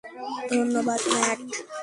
[0.49, 1.39] ধন্যবাদ, ম্যাট।